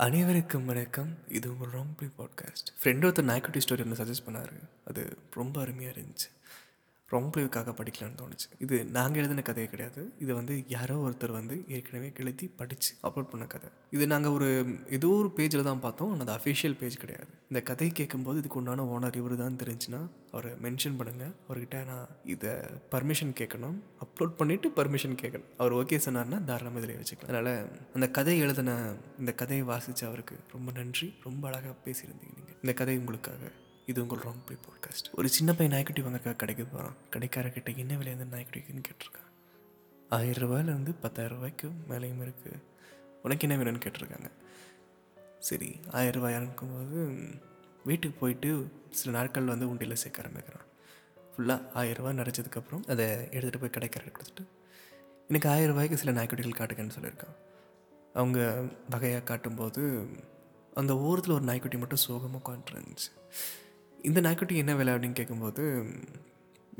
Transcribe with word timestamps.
அனைவருக்கும் 0.00 0.64
வணக்கம். 0.64 1.18
இது 1.28 1.52
உங்கள் 1.52 1.68
ரொம்ப 1.68 2.04
பாட்காஸ்ட். 2.18 2.84
ஃப்ரெண்ட் 2.84 3.04
ஒருத்தர் 3.04 3.22
நாய்க்குட்டி 3.22 3.58
ஸ்டோரி 3.58 3.84
ஒன்று 3.84 4.04
சஜஸ்ட் 4.04 4.28
பண்ணார். 4.28 4.52
அது 4.84 5.18
ரொம்ப 5.30 5.60
அருமையாக 5.60 6.00
இருந்துச்சு. 6.00 6.30
ரொம்ப 7.14 7.34
இதுக்காக 7.42 7.72
படிக்கலான்னு 7.78 8.18
தோணுச்சு. 8.20 8.48
இது 8.64 8.76
நாங்கள் 8.96 9.20
எழுதின 9.20 9.44
கதையே 9.48 9.68
கிடையாது. 9.72 10.02
இது 10.24 10.32
வந்து 10.38 10.54
யாரோ 10.74 10.96
ஒருத்தர் 11.06 11.34
வந்து 11.38 11.56
ஏற்கனவே 11.76 12.08
எழுதி 12.22 12.46
படித்து 12.60 12.90
அப்லோட் 13.08 13.30
பண்ண 13.32 13.44
கதை. 13.54 13.68
இது 13.96 14.04
நாங்கள் 14.12 14.34
ஒரு 14.38 14.48
ஏதோ 14.98 15.08
ஒரு 15.20 15.30
பேஜில் 15.38 15.68
தான் 15.68 15.82
பார்த்தோம். 15.86 16.10
ஆனால் 16.12 16.24
அது 16.26 16.34
அஃபிஷியல் 16.38 16.76
பேஜ் 16.80 16.96
கிடையாது. 17.04 17.30
இந்த 17.50 17.62
கதையை 17.70 17.92
கேட்கும்போது 18.00 18.40
இதுக்கு 18.42 18.60
உண்டான 18.60 18.86
ஓனர் 18.96 19.18
இவர் 19.20 19.34
தான் 19.44 19.58
தெரிஞ்சுன்னா 19.62 20.00
அவரை 20.34 20.52
மென்ஷன் 20.66 20.98
பண்ணுங்கள் 20.98 21.32
அவர்கிட்ட 21.46 21.78
நான் 21.90 22.10
இதை 22.34 22.52
பர்மிஷன் 22.92 23.32
கேட்கணும். 23.40 23.78
அப்லோட் 24.06 24.36
பண்ணிவிட்டு 24.40 24.70
பர்மிஷன் 24.78 25.16
கேட்கணும். 25.22 25.48
அவர் 25.62 25.76
ஓகே 25.80 25.98
சொன்னார்னா 26.06 26.38
தாராளமாக 26.50 26.82
இதில் 26.82 27.00
வச்சுக்கலாம். 27.00 27.32
அதனால் 27.32 27.52
அந்த 27.96 28.08
கதை 28.18 28.36
எழுதின 28.44 28.76
இந்த 29.22 29.34
கதையை 29.42 29.64
வாசித்த 29.72 30.06
அவருக்கு 30.10 30.38
ரொம்ப 30.54 30.70
நன்றி. 30.78 31.08
ரொம்ப 31.26 31.42
அழகாக 31.50 31.74
பேசியிருந்தீங்க 31.88 32.36
நீங்கள் 32.38 32.60
இந்த 32.62 32.74
கதை 32.82 32.96
உங்களுக்காக. 33.02 33.52
இது 33.86 34.02
உங்கள் 34.02 34.18
ராங் 34.18 34.42
ப்ளே 34.46 34.56
பாட்காஸ்ட் 34.56 35.08
ஒரு 35.12 35.28
சின்ன 35.28 35.54
பையன் 35.54 35.74
நாய்க்குட்டி 35.74 36.02
வாங்க 36.02 36.32
கடைக்கு 36.32 36.64
போகிறான் 36.64 36.96
கடைக்காரர்கிட்ட 37.10 37.76
என்ன 37.76 37.94
விலையிருந்து 37.94 38.34
நாய்க்குட்டிக்குன்னு 38.36 38.82
கேட்டிருக்கான் 38.88 39.28
ஆயிரம் 40.08 40.50
ரூபாயிலேருந்து 40.50 40.94
பத்தாயிரம் 41.00 41.36
ரூபாய்க்கு 41.36 41.68
மேலேயும் 41.88 42.22
இருக்குது 42.22 42.58
உனக்கு 43.22 43.48
என்ன 43.48 43.62
வேணும்னு 43.62 43.80
கேட்டிருக்காங்க. 43.84 44.30
சரி 45.38 45.80
ஆயிரம் 45.90 46.22
ரூபாய் 46.22 46.34
இறக்கும்போது 46.34 47.18
வீட்டுக்கு 47.84 48.18
போயிட்டு 48.18 48.72
சில 48.90 49.18
நாட்கள் 49.18 49.44
வந்து 49.44 49.74
உண்டியில் 49.74 49.92
சேர்க்க 49.92 50.22
ஆரம்பிக்கிறான். 50.22 50.66
ஃபுல்லாக 51.32 51.70
ஆயிரம் 51.74 52.04
ரூபாய் 52.04 52.24
நிறைச்சதுக்கப்புறம் 52.24 52.88
அதை 52.88 53.06
எடுத்துகிட்டு 53.06 53.60
போய் 53.60 53.70
கடைக்காரர் 53.70 54.16
கொடுத்துட்டு 54.18 54.44
எனக்கு 55.28 55.48
ஆயிரம் 55.48 55.72
ரூபாய்க்கு 55.72 55.96
சில 55.96 56.12
நாய்க்குட்டிகள் 56.12 56.58
காட்டுங்கன்னு 56.58 56.96
சொல்லியிருக்கான். 57.00 57.36
அவங்க 58.14 58.64
வகையாக 58.90 59.22
காட்டும்போது 59.22 60.08
அந்த 60.74 60.96
ஓரத்தில் 60.98 61.34
ஒரு 61.34 61.44
நாய்க்குட்டி 61.44 61.78
மட்டும் 61.78 61.98
சோகமாக 61.98 62.52
உட்காந்துருந்துச்சு 62.52 63.10
இந்த 64.08 64.18
நாய்க்குட்டி 64.26 64.54
என்ன 64.62 64.72
விலை 64.78 64.92
அப்படின்னு 64.94 65.18
கேட்கும்போது 65.18 65.64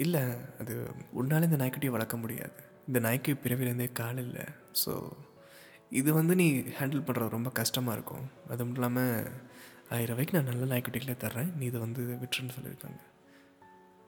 இல்லை 0.04 0.22
அது 0.60 0.74
உன்னால் 1.20 1.46
இந்த 1.48 1.58
நாய்க்குட்டியை 1.62 1.92
வளர்க்க 1.96 2.16
முடியாது. 2.22 2.60
இந்த 2.88 2.98
நாய்க்கு 3.06 3.32
பிறவிலேருந்தே 3.42 3.88
கால் 4.00 4.20
இல்லை. 4.26 4.44
ஸோ 4.82 4.92
இது 6.00 6.10
வந்து 6.18 6.34
நீ 6.40 6.46
ஹேண்டில் 6.78 7.04
பண்ணுறது 7.06 7.36
ரொம்ப 7.36 7.50
கஷ்டமாக 7.60 7.96
இருக்கும். 7.96 8.26
அது 8.50 8.60
மட்டும் 8.64 8.80
இல்லாமல் 8.80 9.28
ஆயிரம் 9.94 10.10
ரூபாய்க்கு 10.10 10.36
நான் 10.36 10.50
நல்ல 10.50 10.66
நாய்க்குட்டிகளே 10.72 11.16
தர்றேன். 11.24 11.50
நீ 11.58 11.64
இதை 11.70 11.78
வந்து 11.86 12.02
விட்டுருன்னு 12.22 12.56
சொல்லியிருக்காங்க. 12.56 13.00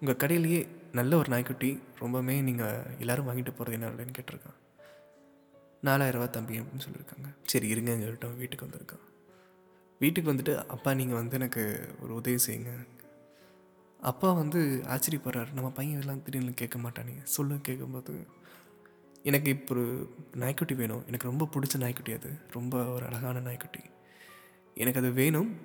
உங்கள் 0.01 0.21
கடையிலேயே 0.23 0.61
நல்ல 0.99 1.13
ஒரு 1.23 1.29
நாய்க்குட்டி 1.35 1.71
ரொம்பவுமே 2.03 2.37
நீங்கள் 2.49 2.87
எல்லோரும் 3.03 3.29
வாங்கிட்டு 3.29 3.55
போகிறது 3.59 3.77
என்ன 3.79 3.89
அப்படின்னு 3.91 4.17
கேட்டிருக்கான். 4.19 4.59
நாலாயிரரூவா 5.89 6.29
தம்பி 6.37 6.61
அப்படின்னு 6.63 6.87
சொல்லியிருக்காங்க. 6.87 7.29
சரி 7.53 7.69
இருங்கன்னு 7.75 8.07
சொல்லிட்டோம் 8.07 8.39
வீட்டுக்கு 8.43 8.67
வந்திருக்கான். 8.67 9.05
வீட்டுக்கு 10.03 10.33
வந்துட்டு 10.33 10.55
அப்பா 10.75 10.91
நீங்கள் 11.01 11.21
வந்து 11.21 11.39
எனக்கு 11.41 11.65
ஒரு 12.03 12.13
உதவி 12.21 12.41
செய்யுங்க. 12.47 12.73
அப்பா 14.03 14.33
வந்து 14.33 14.83
ஆச்சரியப்படுறாரு. 14.89 15.53
நம்ம 15.53 15.71
பையன் 15.71 16.01
எல்லாம் 16.01 16.23
திடீர்னு 16.23 16.55
கேட்க 16.55 16.79
மாட்டானே. 16.79 17.23
சொல்ல 17.23 17.55
கேட்கும்போது 17.55 18.27
எனக்கு 19.23 19.51
இப்போ 19.51 19.75
ஒரு 19.75 20.15
நாய்க்குட்டி 20.35 20.75
வேணும். 20.75 21.03
எனக்கு 21.07 21.29
ரொம்ப 21.29 21.49
பிடிச்ச 21.55 21.79
நாய்க்குட்டி 21.79 22.13
அது. 22.13 22.31
ரொம்ப 22.51 22.85
ஒரு 22.85 23.07
அழகான 23.07 23.41
நாய்க்குட்டி. 23.41 23.81
எனக்கு 24.75 25.01
அது 25.01 25.11
வேணும். 25.11 25.57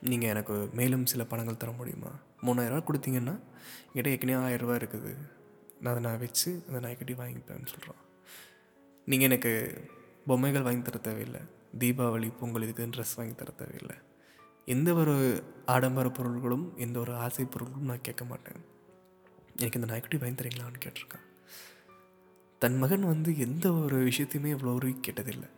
நீங்கள் 0.00 0.28
எனக்கு 0.28 0.70
மேலும் 0.72 1.06
சில 1.06 1.24
பணங்கள் 1.24 1.56
தர 1.56 1.72
முடியுமா? 1.72 2.10
மூணாயிரரூவா 2.42 2.82
கொடுத்தீங்கன்னா 2.84 3.34
என்கிட்ட 3.94 4.06
ஏற்கனவே 4.06 4.40
ஆயிரரூவா 4.46 4.76
இருக்குது. 4.76 5.12
நான் 5.80 5.92
அதை 5.94 6.02
நான் 6.02 6.18
வச்சு 6.18 6.64
அந்த 6.66 6.80
நாய்க்குட்டி 6.80 7.12
வாங்கிப்பேன்னு 7.12 7.66
சொல்கிறான் 7.66 8.00
நீங்கள் 9.04 9.28
எனக்கு 9.28 9.52
பொம்மைகள் 10.26 10.62
வாங்கி 10.62 10.82
தர 10.82 10.98
தேவையில்லை. 10.98 11.40
தீபாவளி 11.78 12.32
பொங்கல் 12.40 12.62
இதுக்கு 12.62 12.86
ட்ரெஸ் 12.86 13.16
வாங்கி 13.16 13.34
தர 13.34 13.50
தேவையில்லை. 13.50 13.96
எந்த 14.66 14.94
ஒரு 14.94 15.14
ஆடம்பர 15.66 16.08
பொருள்களும் 16.08 16.66
எந்த 16.76 16.96
ஒரு 17.00 17.12
ஆசை 17.14 17.44
பொருள்களும் 17.44 17.90
நான் 17.90 18.06
கேட்க 18.08 18.24
மாட்டேன். 18.24 18.60
எனக்கு 19.56 19.78
இந்த 19.80 19.88
நாய்க்குட்டி 19.90 20.18
வாங்கி 20.22 20.36
தரீங்களான்னு 20.40 20.82
கேட்டிருக்கேன். 20.84 21.26
தன் 22.58 22.78
மகன் 22.78 23.04
வந்து 23.12 23.38
எந்த 23.38 23.72
ஒரு 23.72 23.96
விஷயத்தையுமே 24.08 24.50
இவ்வளோ 24.54 24.74
ஒரு 24.74 24.88
கேட்டதில்லை. 25.06 25.48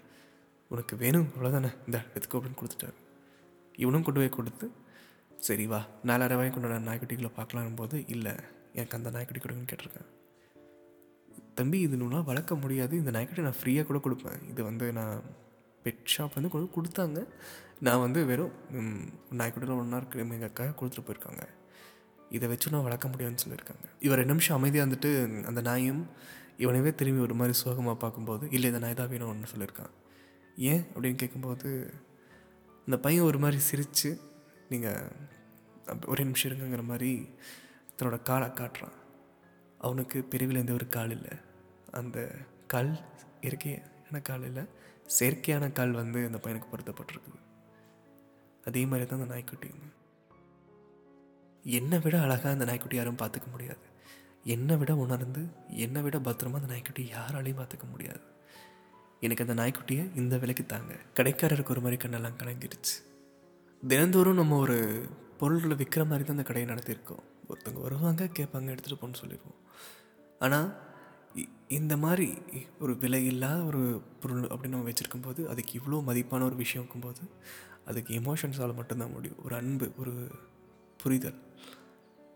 உனக்கு 0.71 0.97
வேணும் 0.97 1.29
அவ்வளோதானே 1.35 1.71
இந்த 1.87 1.99
எடுத்துக்கோ 2.15 2.39
அப்படின்னு 2.39 2.61
கொடுத்துட்டாரு. 2.61 2.97
இவனும் 3.83 4.07
கொண்டு 4.07 4.21
போய் 4.21 4.37
கொடுத்து 4.39 4.67
சரி 5.47 5.67
வா 5.67 5.81
நாலாயிரம் 6.09 6.39
ரூபாய் 6.39 6.53
கொண்டு 6.55 6.69
நான் 6.75 6.89
நாய்க்குட்டிகளை 6.89 7.31
பார்க்கலாம் 7.39 7.79
போது 7.81 7.97
இல்லை 8.15 8.35
எனக்கு 8.73 8.97
அந்த 8.99 9.11
நாய்க்குட்டி 9.15 9.41
கொடுங்கன்னு 9.43 9.71
கேட்டிருக்கேன். 9.71 10.11
தம்பி 11.59 11.79
இது 11.87 11.97
நூலாக 11.97 12.29
வளர்க்க 12.31 12.55
முடியாது. 12.55 12.95
இந்த 12.97 13.11
நாய்க்குட்டி 13.17 13.43
நான் 13.49 13.61
ஃப்ரீயாக 13.61 13.87
கூட 13.89 13.99
கொடுப்பேன். 14.05 14.41
இது 14.53 14.61
வந்து 14.71 14.87
நான் 14.93 15.23
பெட் 15.85 16.05
ஷாப் 16.17 16.35
வந்து 16.35 16.49
கொண்டு 16.49 16.69
கொடுத்தாங்க. 16.77 17.27
நான் 17.81 18.01
வந்து 18.01 18.27
வெறும் 18.27 18.53
நாய்க்குட்டியில் 19.33 19.79
ஒன்றா 19.79 19.97
இருக்கு 19.97 20.19
எங்கள் 20.19 20.49
அக்கா 20.49 20.65
கொடுத்துட்டு 20.65 21.05
போயிருக்காங்க. 21.07 21.43
இதை 22.31 22.49
வச்சு 22.49 22.71
நான் 22.71 22.83
வளர்க்க 22.83 23.09
முடியும்னு 23.09 23.39
சொல்லியிருக்காங்க. 23.47 23.85
இவர் 24.01 24.17
ரெண்டு 24.17 24.33
நிமிஷம் 24.33 24.57
அமைதியாக 24.57 24.91
வந்துட்டு 24.91 25.45
அந்த 25.45 25.61
நாயும் 25.61 26.07
இவனவே 26.59 26.95
திரும்பி 26.95 27.23
ஒரு 27.23 27.35
மாதிரி 27.35 27.57
சோகமாக 27.57 27.97
பார்க்கும்போது 27.97 28.47
இல்லை 28.51 28.71
இந்த 28.73 28.81
நாய் 28.85 28.95
தான் 28.95 29.09
வேணும்னு 29.09 29.51
சொல்லியிருக்கான். 29.57 29.93
ஏன்? 30.57 30.85
அப்படின்னு 30.95 31.15
கேட்கும்போது 31.15 31.95
அந்த 32.85 32.99
பையன் 32.99 33.25
ஒரு 33.25 33.39
மாதிரி 33.39 33.61
சிரித்து 33.61 34.21
நீங்கள் 34.69 35.13
ஒரே 36.07 36.23
நிமிஷம் 36.23 36.53
இருங்கிற 36.53 36.85
மாதிரி 36.85 37.29
தன்னோட 37.99 38.23
காலை 38.23 38.49
காட்டுறான். 38.49 38.97
அவனுக்கு 39.79 40.23
பிரிவில் 40.23 40.57
எந்த 40.57 40.73
ஒரு 40.73 40.89
கால் 40.89 41.11
இல்லை. 41.11 41.35
அந்த 41.91 42.31
கால் 42.67 42.99
இயற்கையான 43.41 44.21
கால் 44.23 44.45
இல்லை. 44.45 44.63
செயற்கையான 45.07 45.73
கால் 45.73 45.91
வந்து 45.91 46.27
அந்த 46.27 46.39
பையனுக்கு 46.43 46.73
பொருத்தப்பட்டிருக்குது. 46.73 47.41
அதே 48.65 48.87
மாதிரி 48.87 49.09
தான் 49.09 49.21
அந்த 49.21 49.35
நாய்க்குட்டியும். 49.35 49.93
என்னை 51.65 51.99
விட 51.99 52.21
அழகாக 52.21 52.51
அந்த 52.51 52.65
நாய்க்குட்டி 52.65 52.97
யாரும் 52.97 53.17
பார்த்துக்க 53.17 53.51
முடியாது. 53.51 53.85
என்னை 54.45 54.77
விட 54.77 54.97
உணர்ந்து 54.97 55.47
என்னை 55.69 56.03
விட 56.03 56.19
பத்திரமா 56.19 56.55
அந்த 56.55 56.67
நாய்க்குட்டி 56.67 57.13
யாராலையும் 57.13 57.61
பார்த்துக்க 57.61 57.91
முடியாது. 57.91 58.21
எனக்கு 59.21 59.45
அந்த 59.47 59.63
நாய்க்குட்டியை 59.63 60.17
இந்த 60.17 60.37
விலைக்கு 60.39 60.67
தாங்க. 60.67 60.95
கடைக்காரருக்கு 61.15 61.69
ஒரு 61.69 61.81
மாதிரி 61.81 62.09
கண்ணெல்லாம் 62.09 62.39
கலங்கிருச்சு. 62.43 62.97
தினந்தோறும் 63.87 64.35
நம்ம 64.35 64.57
ஒரு 64.57 65.09
பொருள்களை 65.39 65.77
விற்கிற 65.77 66.03
மாதிரி 66.07 66.25
தான் 66.25 66.37
அந்த 66.37 66.43
கடையை 66.43 66.75
நடத்தியிருக்கோம். 66.75 67.23
ஒருத்தவங்க 67.49 67.81
வருவாங்க 67.81 68.25
கேட்பாங்க 68.25 68.69
எடுத்துகிட்டு 68.75 69.03
போன்னு 69.03 69.15
சொல்லிடுவோம். 69.15 69.59
ஆனால் 70.39 70.94
இந்த 71.69 71.97
மாதிரி 71.97 72.39
ஒரு 72.81 72.97
விலை 72.97 73.27
இல்லாத 73.27 73.63
ஒரு 73.63 74.03
பொருள் 74.21 74.43
அப்படின்னு 74.43 74.69
நம்ம 74.69 74.91
வச்சுருக்கும் 74.91 75.23
போது 75.23 75.49
அதுக்கு 75.49 75.73
இவ்வளோ 75.79 75.99
மதிப்பான 76.09 76.43
ஒரு 76.43 76.57
விஷயம் 76.57 76.87
இருக்கும்போது 76.87 77.21
அதுக்கு 77.85 78.21
எமோஷன்ஸால் 78.21 78.75
மட்டும்தான் 78.75 79.13
முடியும். 79.13 79.45
ஒரு 79.45 79.55
அன்பு 79.55 79.93
ஒரு 79.99 80.29
புரிதல். 80.97 81.39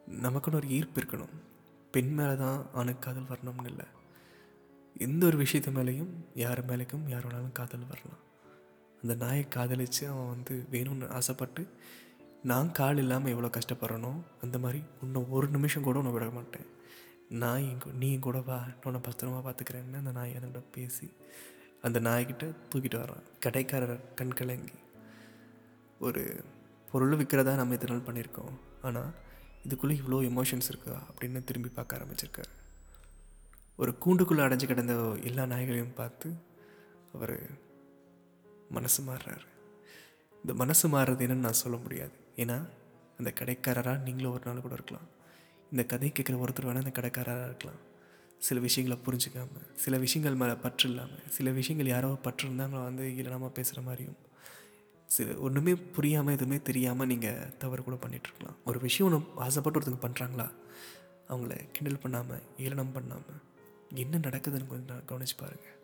நமக்குன்னு 0.08 0.54
ஒரு 0.54 0.68
ஈர்ப்பு 0.68 1.00
இருக்கணும். 1.00 1.34
பெண் 1.90 2.14
மேலே 2.14 2.36
தான் 2.36 2.66
ஆணுக்கு 2.72 2.98
காதல் 2.98 3.30
வரணும்னு 3.32 3.66
இல்லை. 3.66 3.86
எந்த 4.98 5.26
ஒரு 5.26 5.38
விஷயத்து 5.42 5.70
மேலேயும் 5.78 6.12
யார் 6.34 6.66
மேலேக்கும் 6.66 7.08
யார் 7.08 7.26
வேணாலும் 7.26 7.52
காதல் 7.52 7.88
வரலாம். 7.88 8.22
அந்த 9.02 9.14
நாயை 9.14 9.48
காதலித்து 9.48 10.08
அவன் 10.08 10.28
வந்து 10.28 10.66
வேணும்னு 10.70 11.08
ஆசைப்பட்டு 11.08 11.68
நான் 12.42 12.72
கால் 12.72 12.96
இல்லாமல் 12.96 13.30
எவ்வளோ 13.30 13.50
கஷ்டப்படுறனோ 13.58 14.12
அந்த 14.42 14.58
மாதிரி 14.58 14.82
இன்னும் 15.02 15.30
ஒரு 15.30 15.48
நிமிஷம் 15.48 15.82
கூட 15.82 15.98
உன்னை 15.98 16.12
விட 16.12 16.30
மாட்டேன். 16.30 16.66
நாய் 17.28 17.76
நீ 17.92 18.18
கூட 18.18 18.40
வா 18.40 18.66
உன்னை 18.84 19.00
பத்திரமா 19.00 19.38
பார்த்துக்கிறேன்னு 19.46 19.96
அந்த 19.96 20.12
நாய் 20.12 20.36
அதோட 20.40 20.62
பேசி 20.72 21.12
அந்த 21.82 22.00
நாய்கிட்ட 22.00 22.54
தூக்கிட்டு 22.70 22.98
வர்றான். 22.98 23.24
கடைக்காரர் 23.40 24.14
கண் 24.14 24.32
கலங்கி. 24.32 24.72
ஒரு 25.98 26.44
பொருள் 26.92 27.16
விற்கிறதா 27.16 27.54
நம்ம 27.54 27.74
இத்தனை 27.74 27.96
நாள் 27.96 28.06
பண்ணியிருக்கோம். 28.06 28.54
ஆனால் 28.82 29.10
இதுக்குள்ளே 29.68 29.94
இவ்வளோ 30.00 30.18
எமோஷன்ஸ் 30.30 30.68
இருக்கா 30.68 31.02
அப்படின்னு 31.10 31.44
திரும்பி 31.44 31.68
பார்க்க 31.68 31.96
ஆரம்பிச்சிருக்காரு. 31.96 32.52
ஒரு 33.76 33.94
கூண்டுக்குள்ளே 34.04 34.44
அடைஞ்சு 34.46 34.66
கிடந்த 34.66 34.94
எல்லா 35.22 35.46
நாய்களையும் 35.46 35.94
பார்த்து 35.94 36.34
அவர் 37.12 37.50
மனசு 38.70 39.02
மாறுறாரு. 39.02 39.46
இந்த 40.34 40.54
மனசு 40.54 40.88
மாறுறது 40.88 41.26
என்னன்னு 41.26 41.46
நான் 41.48 41.52
சொல்ல 41.52 41.76
முடியாது. 41.76 42.12
ஏன்னா 42.36 42.68
அந்த 43.18 43.32
கடைக்காரராக 43.40 43.98
நீங்களும் 43.98 44.32
ஒரு 44.32 44.42
நாள் 44.44 44.60
கூட 44.60 44.74
இருக்கலாம். 44.74 45.08
இந்த 45.72 45.82
கதை 45.92 46.08
கேட்குற 46.16 46.36
ஒருத்தர் 46.44 46.66
வேணால் 46.68 46.84
இந்த 46.84 46.92
கடைக்காரராக 46.98 47.48
இருக்கலாம். 47.48 47.80
சில 48.46 48.58
விஷயங்களை 48.66 48.96
புரிஞ்சுக்காமல் 49.06 49.66
சில 49.84 49.94
விஷயங்கள் 50.04 50.38
மேலே 50.40 50.54
பற்று 50.64 50.86
இல்லாமல் 50.90 51.24
சில 51.36 51.50
விஷயங்கள் 51.58 51.90
யாரோ 51.92 52.08
பற்று 52.26 52.44
இருந்தாங்களோ 52.48 52.82
வந்து 52.88 53.04
இல்லாமல் 53.22 53.54
பேசுகிற 53.56 53.80
மாதிரியும். 53.88 54.18
சில 55.08 55.34
ஒன்றுமே 55.46 55.72
புரியாமல் 55.96 56.34
எதுவுமே 56.36 56.58
தெரியாமல் 56.68 57.08
நீங்கள் 57.12 57.50
தவறு 57.62 57.82
கூட 57.86 57.96
பண்ணிகிட்ருக்கலாம் 58.02 58.58
ஒரு 58.70 58.78
விஷயம் 58.86 59.06
ஒன்று 59.08 59.20
ஆசைப்பட்டு 59.46 59.78
ஒருத்தங்க 59.80 60.00
பண்ணுறாங்களா 60.04 60.46
அவங்கள 61.30 61.54
கிண்டல் 61.76 62.02
பண்ணாமல் 62.04 62.42
ஏளனம் 62.64 62.94
பண்ணாமல் 62.96 63.40
என்ன 64.02 64.20
நடக்குதுன்னு 64.26 64.70
கொஞ்சம் 64.72 65.02
கவனிச்சு 65.10 65.36
பாருங்கள் 65.42 65.76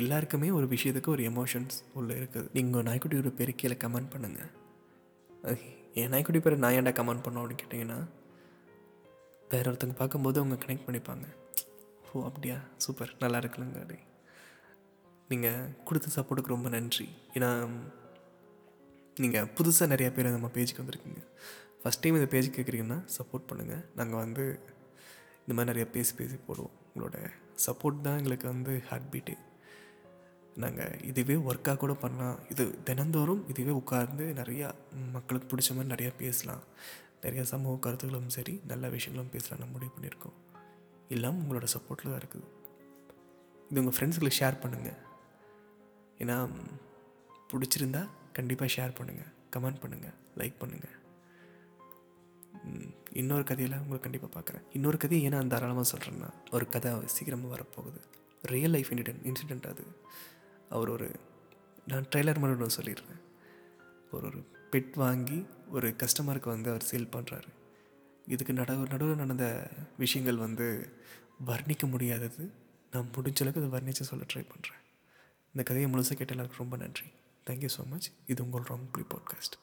எல்லாருக்குமே 0.00 0.48
ஒரு 0.58 0.66
விஷயத்துக்கு 0.74 1.10
ஒரு 1.16 1.22
எமோஷன்ஸ் 1.30 1.76
உள்ளே 1.98 2.14
இருக்குது. 2.20 2.48
நீங்கள் 2.56 2.86
நாய்க்குட்டியோட 2.88 3.30
பேர் 3.38 3.58
கீழே 3.60 3.76
கமெண்ட் 3.84 4.12
பண்ணுங்கள் 4.14 4.50
என் 6.00 6.12
நாய்க்குட்டி 6.14 6.40
பேர் 6.44 6.62
நான் 6.64 6.76
ஏன்டா 6.78 6.92
கமெண்ட் 6.98 7.24
பண்ணோம் 7.26 7.42
அப்படின்னு 7.42 7.62
கேட்டிங்கன்னா 7.64 7.98
வேற 9.52 9.64
ஒருத்தங்க 9.70 9.94
பார்க்கும்போது 10.00 10.40
அவங்க 10.40 10.56
கனெக்ட் 10.64 10.86
பண்ணிப்பாங்க. 10.86 11.26
ஓ 12.12 12.24
அப்படியா? 12.28 12.58
சூப்பர். 12.84 13.12
நல்லா 13.22 13.38
இருக்குல்லங்க 13.38 13.80
அப்படி 13.84 13.98
நீங்கள் 15.30 15.72
கொடுத்த 15.84 16.08
சப்போர்ட்டுக்கு 16.16 16.54
ரொம்ப 16.54 16.68
நன்றி. 16.68 17.08
ஏன்னா 17.34 17.50
நீங்கள் 19.22 19.48
புதுசாக 19.56 19.92
நிறையா 19.94 20.10
பேர் 20.16 20.36
நம்ம 20.36 20.50
பேஜுக்கு 20.54 20.82
வந்திருக்கீங்க. 20.82 21.22
ஃபஸ்ட் 21.82 22.02
டைம் 22.02 22.18
இந்த 22.20 22.28
பேஜ் 22.34 22.48
கேட்குறீங்கன்னா 22.56 22.98
சப்போர்ட் 23.16 23.48
பண்ணுங்கள் 23.50 23.84
நாங்கள் 23.94 24.22
வந்து 24.24 24.44
இந்த 25.46 25.52
மாதிரி 25.56 25.70
நிறையா 25.72 25.88
பேசி 25.96 26.14
பேசி 26.14 26.36
போடுவோம். 26.48 26.74
உங்களோட 26.90 27.18
சப்போர்ட் 27.66 28.00
தான் 28.06 28.18
எங்களுக்கு 28.20 28.46
வந்து 28.46 28.72
ஹார்ட் 28.88 29.10
பீட்டு 29.12 29.34
நாங்கள் 30.62 30.94
இதுவே 31.10 31.34
ஒர்க்காக 31.48 31.76
கூட 31.76 31.94
பண்ணலாம். 32.04 32.38
இது 32.52 32.64
தினந்தோறும் 32.84 33.42
இதுவே 33.48 33.70
உட்கார்ந்து 33.70 34.24
நிறையா 34.40 34.68
மக்களுக்கு 35.12 35.50
பிடிச்ச 35.50 35.74
மாதிரி 35.76 35.92
நிறையா 35.94 36.12
பேசலாம். 36.22 36.64
நிறைய 37.22 37.42
சமூக 37.52 37.74
கருத்துக்களும் 37.84 38.34
சரி 38.36 38.54
நல்ல 38.70 38.88
விஷயங்களும் 38.96 39.32
பேசலாம் 39.34 39.60
நம்ம 39.62 39.74
முடிவு 39.76 39.92
பண்ணியிருக்கோம். 39.96 40.36
எல்லாம் 41.14 41.38
உங்களோட 41.42 41.66
சப்போர்ட்டில் 41.74 42.12
தான் 42.12 42.20
இருக்குது. 42.22 42.46
இது 43.70 43.80
உங்கள் 43.82 43.96
ஃப்ரெண்ட்ஸுங்களுக்கு 43.96 44.40
ஷேர் 44.42 44.62
பண்ணுங்கள் 44.62 45.00
ஏன்னா 46.22 46.36
பிடிச்சிருந்தா 47.50 48.02
கண்டிப்பாக 48.36 48.70
ஷேர் 48.76 48.96
பண்ணுங்கள் 48.98 49.32
கமெண்ட் 49.54 49.82
பண்ணுங்கள் 49.82 50.16
லைக் 50.40 50.56
பண்ணுங்கள் 50.62 50.96
இன்னொரு 53.20 53.44
கதையில் 53.50 53.76
உங்களை 53.82 53.98
கண்டிப்பாக 54.04 54.32
பார்க்குறேன். 54.34 54.64
இன்னொரு 54.76 54.96
கதையை 55.02 55.20
ஏன்னா 55.28 55.38
தாராளமாக 55.52 55.86
சொல்கிறேன்னா 55.92 56.28
ஒரு 56.56 56.64
கதை 56.74 56.90
சீக்கிரமாக 57.14 57.50
வரப்போகுது. 57.54 58.00
ரியல் 58.52 58.74
லைஃப் 58.76 58.90
இன்சிடென்ட் 58.94 59.24
இன்சிடெண்ட் 59.30 59.66
அது. 59.72 59.84
அவர் 60.74 60.90
ஒரு 60.96 61.08
நான் 61.90 62.08
ட்ரெய்லர் 62.12 62.40
மட்டும் 62.42 62.76
சொல்லிடுறேன் 62.78 63.22
ஒரு 64.14 64.24
ஒரு 64.30 64.40
பெட் 64.72 64.94
வாங்கி 65.04 65.38
ஒரு 65.70 65.88
கஸ்டமருக்கு 66.02 66.52
வந்து 66.54 66.70
அவர் 66.70 66.86
சேல் 66.90 67.12
பண்ணுறாரு 67.14 67.50
இதுக்கு 68.26 68.52
நடவு 68.52 68.88
நடுவில் 68.88 69.22
நடந்த 69.22 69.70
விஷயங்கள் 69.98 70.36
வந்து 70.36 70.66
வர்ணிக்க 71.46 71.90
முடியாதது. 71.90 72.50
நான் 72.92 73.10
முடிஞ்ச 73.14 73.40
அளவுக்கு 73.40 73.62
அதை 73.62 73.70
வர்ணித்து 73.76 74.08
சொல்ல 74.10 74.24
ட்ரை 74.34 74.44
பண்ணுறேன் 74.52 74.82
இந்த 75.46 75.62
கதையை 75.64 75.90
முழுசாக 75.92 76.18
கேட்ட 76.18 76.32
எல்லாருக்கும் 76.32 76.62
ரொம்ப 76.62 76.76
நன்றி. 76.76 77.06
தேங்க்யூ 77.46 77.68
ஸோ 77.76 77.86
மச் 77.86 78.10
இது 78.26 78.44
உங்கள் 78.44 78.62
ராங் 78.62 78.88
ப்ளி 78.92 79.04
பாட்காஸ்ட் 79.14 79.56